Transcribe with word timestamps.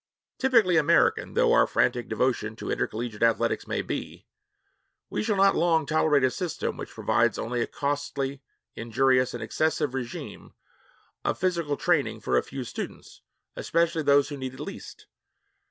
Typically 0.39 0.77
American 0.77 1.35
though 1.35 1.53
our 1.53 1.67
frantic 1.67 2.09
devotion 2.09 2.55
to 2.55 2.71
intercollegiate 2.71 3.21
athletics 3.21 3.67
may 3.67 3.83
be, 3.83 4.25
we 5.11 5.21
shall 5.21 5.35
not 5.35 5.55
long 5.55 5.85
tolerate 5.85 6.23
a 6.23 6.31
system 6.31 6.75
which 6.75 6.89
provides 6.89 7.37
only 7.37 7.61
a 7.61 7.67
costly, 7.67 8.41
injurious, 8.75 9.35
and 9.35 9.43
excessive 9.43 9.91
régime 9.91 10.53
of 11.23 11.37
physical 11.37 11.77
training 11.77 12.19
for 12.19 12.35
a 12.35 12.41
few 12.41 12.63
students, 12.63 13.21
especially 13.55 14.01
those 14.01 14.29
who 14.29 14.37
need 14.37 14.55
it 14.55 14.59
least. 14.59 15.05